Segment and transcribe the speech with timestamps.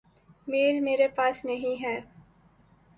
[0.47, 1.99] میل میرے پاس نہیں ہے۔۔